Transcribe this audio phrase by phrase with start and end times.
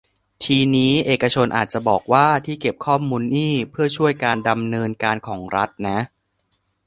[0.43, 5.99] ทีนี้เอกชนอาจจะบอกว่า ที่เก็บข้อมูลนี่เพื่อช่วยการดำเนินการของรัฐนะ